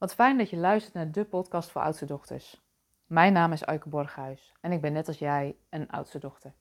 [0.00, 2.60] Wat fijn dat je luistert naar de podcast voor oudste dochters.
[3.06, 6.52] Mijn naam is Eike Borghuis en ik ben net als jij een oudste dochter.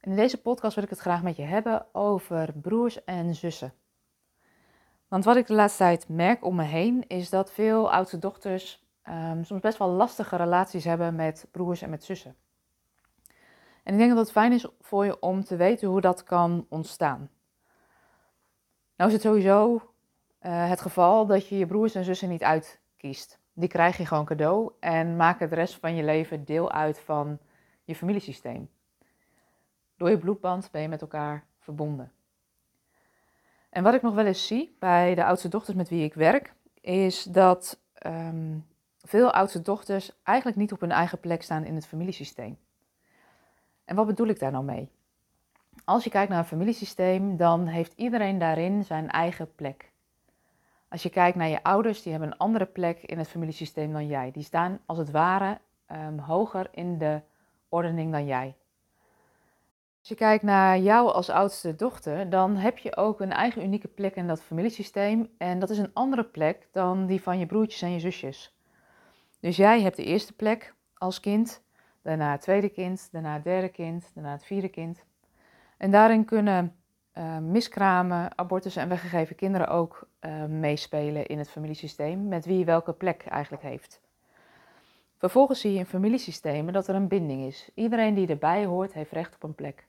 [0.00, 3.72] In deze podcast wil ik het graag met je hebben over broers en zussen.
[5.08, 8.84] Want wat ik de laatste tijd merk om me heen is dat veel oudste dochters
[9.08, 12.36] um, soms best wel lastige relaties hebben met broers en met zussen.
[13.82, 16.66] En ik denk dat het fijn is voor je om te weten hoe dat kan
[16.68, 17.30] ontstaan.
[18.96, 19.93] Nou is het sowieso
[20.46, 23.38] uh, het geval dat je je broers en zussen niet uitkiest.
[23.52, 27.38] Die krijg je gewoon cadeau en maken de rest van je leven deel uit van
[27.84, 28.70] je familiesysteem.
[29.96, 32.12] Door je bloedband ben je met elkaar verbonden.
[33.70, 36.54] En wat ik nog wel eens zie bij de oudste dochters met wie ik werk,
[36.80, 38.66] is dat um,
[39.02, 42.58] veel oudste dochters eigenlijk niet op hun eigen plek staan in het familiesysteem.
[43.84, 44.90] En wat bedoel ik daar nou mee?
[45.84, 49.92] Als je kijkt naar een familiesysteem, dan heeft iedereen daarin zijn eigen plek.
[50.94, 54.06] Als je kijkt naar je ouders, die hebben een andere plek in het familiesysteem dan
[54.06, 54.30] jij.
[54.30, 55.58] Die staan als het ware
[55.92, 57.20] um, hoger in de
[57.68, 58.56] ordening dan jij.
[59.98, 63.88] Als je kijkt naar jou als oudste dochter, dan heb je ook een eigen unieke
[63.88, 65.28] plek in dat familiesysteem.
[65.38, 68.56] En dat is een andere plek dan die van je broertjes en je zusjes.
[69.40, 71.62] Dus jij hebt de eerste plek als kind,
[72.02, 75.04] daarna het tweede kind, daarna het derde kind, daarna het vierde kind.
[75.76, 76.76] En daarin kunnen
[77.14, 82.92] uh, miskramen, abortussen en weggegeven kinderen ook uh, meespelen in het familiesysteem, met wie welke
[82.92, 84.00] plek eigenlijk heeft.
[85.16, 87.70] Vervolgens zie je in familiesystemen dat er een binding is.
[87.74, 89.86] Iedereen die erbij hoort, heeft recht op een plek.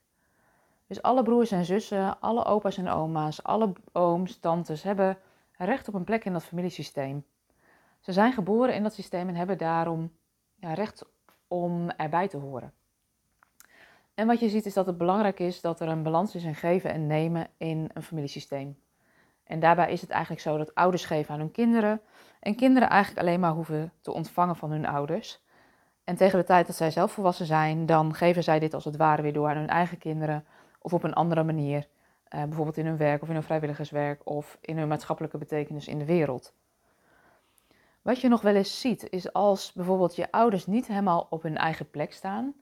[0.87, 5.17] Dus alle broers en zussen, alle opa's en oma's, alle ooms, tantes hebben
[5.57, 7.25] recht op een plek in dat familiesysteem.
[7.99, 10.11] Ze zijn geboren in dat systeem en hebben daarom
[10.55, 11.05] ja, recht
[11.47, 12.73] om erbij te horen.
[14.15, 16.55] En wat je ziet is dat het belangrijk is dat er een balans is in
[16.55, 18.77] geven en nemen in een familiesysteem.
[19.43, 22.01] En daarbij is het eigenlijk zo dat ouders geven aan hun kinderen
[22.39, 25.43] en kinderen eigenlijk alleen maar hoeven te ontvangen van hun ouders.
[26.03, 28.95] En tegen de tijd dat zij zelf volwassen zijn, dan geven zij dit als het
[28.95, 30.45] ware weer door aan hun eigen kinderen
[30.81, 31.87] of op een andere manier.
[32.35, 35.99] Uh, bijvoorbeeld in hun werk of in hun vrijwilligerswerk of in hun maatschappelijke betekenis in
[35.99, 36.53] de wereld.
[38.01, 41.57] Wat je nog wel eens ziet, is als bijvoorbeeld je ouders niet helemaal op hun
[41.57, 42.53] eigen plek staan,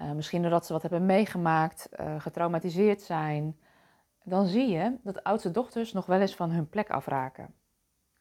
[0.00, 3.58] uh, misschien doordat ze wat hebben meegemaakt, uh, getraumatiseerd zijn,
[4.22, 7.54] dan zie je dat oudste dochters nog wel eens van hun plek afraken.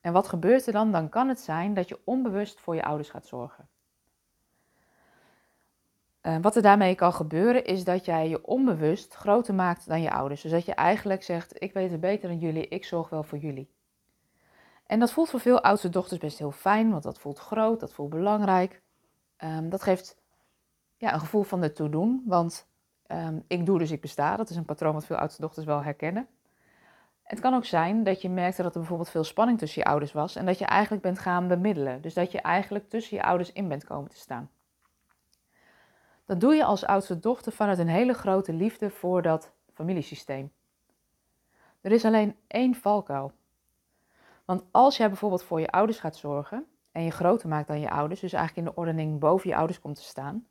[0.02, 0.92] En wat gebeurt er dan?
[0.92, 3.68] Dan kan het zijn dat je onbewust voor je ouders gaat zorgen.
[6.22, 10.12] Uh, wat er daarmee kan gebeuren is dat jij je onbewust groter maakt dan je
[10.12, 10.42] ouders.
[10.42, 13.38] Dus dat je eigenlijk zegt, ik weet het beter dan jullie, ik zorg wel voor
[13.38, 13.76] jullie.
[14.86, 17.94] En dat voelt voor veel oudste dochters best heel fijn, want dat voelt groot, dat
[17.94, 18.82] voelt belangrijk.
[19.44, 20.18] Um, dat geeft
[20.98, 22.24] ja, een gevoel van ertoe doen.
[22.26, 22.68] Want
[23.08, 24.36] um, ik doe dus ik besta.
[24.36, 26.28] Dat is een patroon wat veel oudste dochters wel herkennen.
[27.24, 30.12] Het kan ook zijn dat je merkte dat er bijvoorbeeld veel spanning tussen je ouders
[30.12, 30.36] was.
[30.36, 32.02] En dat je eigenlijk bent gaan bemiddelen.
[32.02, 34.50] Dus dat je eigenlijk tussen je ouders in bent komen te staan.
[36.26, 40.52] Dat doe je als oudste dochter vanuit een hele grote liefde voor dat familiesysteem.
[41.82, 43.32] Er is alleen één valkuil.
[44.46, 47.90] Want als jij bijvoorbeeld voor je ouders gaat zorgen en je groter maakt dan je
[47.90, 50.48] ouders, dus eigenlijk in de ordening boven je ouders komt te staan,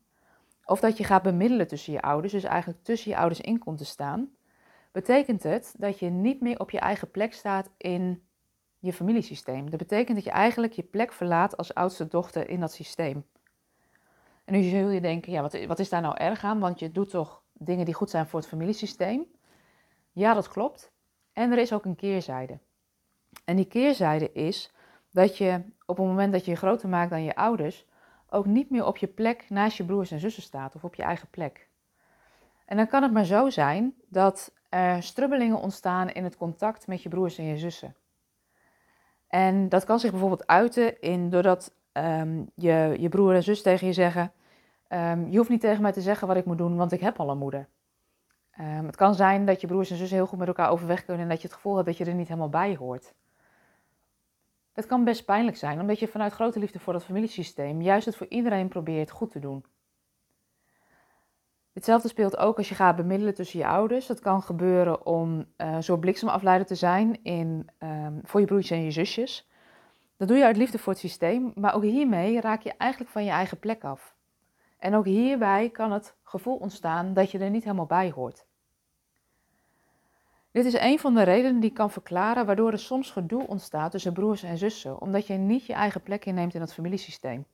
[0.67, 3.79] of dat je gaat bemiddelen tussen je ouders, dus eigenlijk tussen je ouders in komt
[3.79, 4.31] te staan,
[4.93, 8.23] betekent het dat je niet meer op je eigen plek staat in
[8.79, 9.71] je familiesysteem.
[9.71, 13.25] Dat betekent dat je eigenlijk je plek verlaat als oudste dochter in dat systeem.
[14.45, 16.61] En nu zul je denken, ja, wat, wat is daar nou erg aan?
[16.61, 19.27] Want je doet toch dingen die goed zijn voor het familiesysteem?
[20.13, 20.93] Ja, dat klopt.
[21.33, 22.59] En er is ook een keerzijde.
[23.45, 24.73] En die keerzijde is
[25.11, 27.87] dat je op het moment dat je je groter maakt dan je ouders,
[28.37, 31.03] ook niet meer op je plek naast je broers en zussen staat of op je
[31.03, 31.69] eigen plek.
[32.65, 37.03] En dan kan het maar zo zijn dat er strubbelingen ontstaan in het contact met
[37.03, 37.95] je broers en je zussen.
[39.29, 43.87] En dat kan zich bijvoorbeeld uiten in doordat um, je, je broer en zus tegen
[43.87, 44.33] je zeggen:
[44.89, 47.21] um, Je hoeft niet tegen mij te zeggen wat ik moet doen, want ik heb
[47.21, 47.69] al een moeder.
[48.61, 51.23] Um, het kan zijn dat je broers en zussen heel goed met elkaar overweg kunnen
[51.23, 53.15] en dat je het gevoel hebt dat je er niet helemaal bij hoort.
[54.77, 58.17] Het kan best pijnlijk zijn, omdat je vanuit grote liefde voor dat familiesysteem juist het
[58.17, 59.65] voor iedereen probeert goed te doen.
[61.73, 64.07] Hetzelfde speelt ook als je gaat bemiddelen tussen je ouders.
[64.07, 68.85] Dat kan gebeuren om uh, zo bliksemafleider te zijn in, um, voor je broertjes en
[68.85, 69.49] je zusjes.
[70.17, 73.25] Dat doe je uit liefde voor het systeem, maar ook hiermee raak je eigenlijk van
[73.25, 74.15] je eigen plek af.
[74.79, 78.47] En ook hierbij kan het gevoel ontstaan dat je er niet helemaal bij hoort.
[80.57, 84.13] Dit is een van de redenen die kan verklaren waardoor er soms gedoe ontstaat tussen
[84.13, 87.47] broers en zussen, omdat je niet je eigen plek inneemt in het familiesysteem.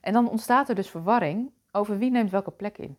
[0.00, 2.96] En dan ontstaat er dus verwarring over wie neemt welke plek in.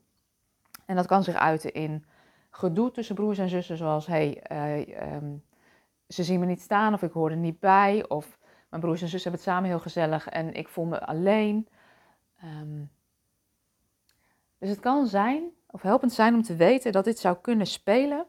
[0.85, 2.05] En dat kan zich uiten in
[2.49, 5.43] gedoe tussen broers en zussen, zoals hey, uh, um,
[6.07, 8.37] ze zien me niet staan of ik hoor er niet bij, of
[8.69, 11.67] mijn broers en zussen hebben het samen heel gezellig en ik voel me alleen.
[12.41, 12.83] Ehm,
[14.57, 18.25] dus het kan zijn, of helpend zijn om te weten dat dit zou kunnen spelen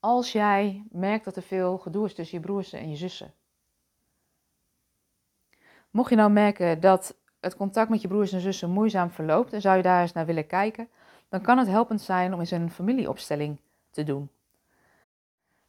[0.00, 3.34] als jij merkt dat er veel gedoe is tussen je broers en je zussen.
[5.90, 9.60] Mocht je nou merken dat het contact met je broers en zussen moeizaam verloopt en
[9.60, 10.88] zou je daar eens naar willen kijken,
[11.28, 13.60] dan kan het helpend zijn om eens een familieopstelling
[13.90, 14.30] te doen.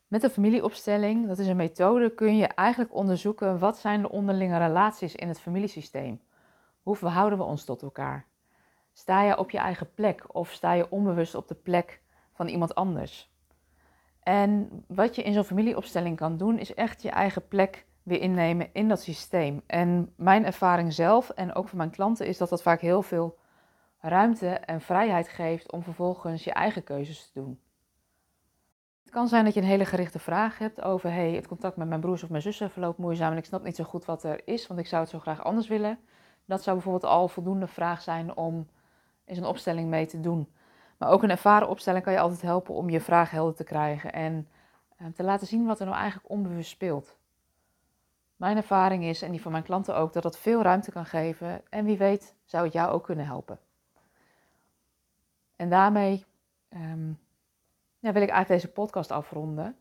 [0.07, 4.57] Met een familieopstelling, dat is een methode, kun je eigenlijk onderzoeken wat zijn de onderlinge
[4.57, 6.21] relaties in het familiesysteem.
[6.81, 8.25] Hoe verhouden we ons tot elkaar?
[8.93, 12.01] Sta je op je eigen plek of sta je onbewust op de plek
[12.33, 13.30] van iemand anders?
[14.23, 18.69] En wat je in zo'n familieopstelling kan doen, is echt je eigen plek weer innemen
[18.73, 19.61] in dat systeem.
[19.67, 23.37] En mijn ervaring zelf en ook van mijn klanten is dat dat vaak heel veel
[23.99, 27.59] ruimte en vrijheid geeft om vervolgens je eigen keuzes te doen.
[29.01, 31.87] Het kan zijn dat je een hele gerichte vraag hebt over hey, het contact met
[31.87, 34.41] mijn broers of mijn zussen verloopt moeizaam en ik snap niet zo goed wat er
[34.47, 35.99] is, want ik zou het zo graag anders willen.
[36.45, 38.67] Dat zou bijvoorbeeld al voldoende vraag zijn om
[39.25, 40.47] eens een opstelling mee te doen.
[41.01, 44.13] Maar ook een ervaren opstelling kan je altijd helpen om je vraag helder te krijgen
[44.13, 44.47] en
[44.97, 47.17] eh, te laten zien wat er nou eigenlijk onbewust speelt.
[48.35, 51.61] Mijn ervaring is, en die van mijn klanten ook, dat dat veel ruimte kan geven
[51.69, 53.59] en wie weet zou het jou ook kunnen helpen.
[55.55, 56.25] En daarmee
[56.73, 57.19] um,
[57.99, 59.77] ja, wil ik eigenlijk deze podcast afronden.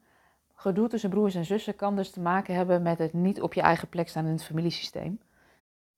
[0.55, 3.63] Gedoe tussen broers en zussen kan dus te maken hebben met het niet op je
[3.63, 5.21] eigen plek staan in het familiesysteem.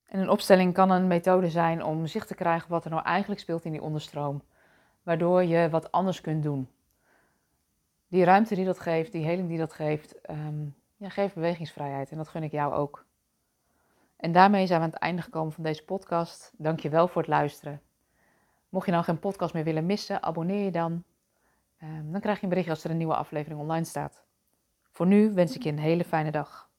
[0.06, 3.40] En een opstelling kan een methode zijn om zicht te krijgen wat er nou eigenlijk
[3.40, 4.42] speelt in die onderstroom,
[5.02, 6.68] waardoor je wat anders kunt doen.
[8.08, 12.16] Die ruimte die dat geeft, die heling die dat geeft, um, ja, geeft bewegingsvrijheid en
[12.16, 13.04] dat gun ik jou ook.
[14.16, 16.52] En daarmee zijn we aan het einde gekomen van deze podcast.
[16.56, 17.80] Dank je wel voor het luisteren.
[18.68, 21.04] Mocht je nou geen podcast meer willen missen, abonneer je dan.
[21.82, 24.24] Um, dan krijg je een bericht als er een nieuwe aflevering online staat.
[24.90, 26.70] Voor nu wens ik je een hele fijne dag.